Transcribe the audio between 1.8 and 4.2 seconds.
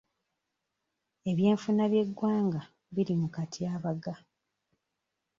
by'eggwanga biri mu katyabaga.